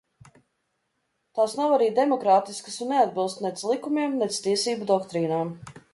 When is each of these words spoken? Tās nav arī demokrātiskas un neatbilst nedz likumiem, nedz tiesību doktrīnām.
Tās 1.39 1.51
nav 1.59 1.75
arī 1.75 1.89
demokrātiskas 1.99 2.79
un 2.85 2.91
neatbilst 2.95 3.45
nedz 3.47 3.65
likumiem, 3.73 4.19
nedz 4.23 4.43
tiesību 4.47 4.93
doktrīnām. 4.95 5.55